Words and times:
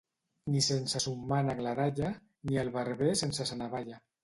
Ni 0.53 0.61
sense 0.67 1.01
son 1.05 1.19
mànec 1.33 1.61
la 1.67 1.75
dalla, 1.81 2.11
ni 2.51 2.59
el 2.65 2.75
barber 2.81 3.13
sense 3.23 3.49
sa 3.53 3.63
navalla. 3.65 4.05